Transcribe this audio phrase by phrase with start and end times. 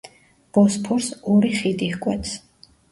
[0.59, 2.39] ბოსფორს ორი ხიდი ჰკვეთს.